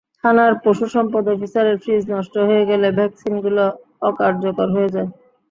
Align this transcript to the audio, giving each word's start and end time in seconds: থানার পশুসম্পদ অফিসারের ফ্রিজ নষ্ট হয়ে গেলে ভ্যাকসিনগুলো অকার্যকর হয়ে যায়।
থানার 0.23 0.53
পশুসম্পদ 0.63 1.23
অফিসারের 1.27 1.77
ফ্রিজ 1.83 2.03
নষ্ট 2.13 2.35
হয়ে 2.47 2.63
গেলে 2.69 2.87
ভ্যাকসিনগুলো 2.97 3.63
অকার্যকর 4.01 4.67
হয়ে 4.75 4.93
যায়। 4.95 5.09